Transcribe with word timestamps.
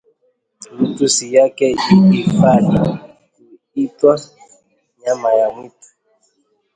Mtu 0.79 1.09
si 1.09 1.33
yake 1.35 1.77
ifadi, 2.13 2.79
kuitwa 3.73 4.19
nyama 5.05 5.27
wa 5.29 5.51
mwitu 5.53 5.89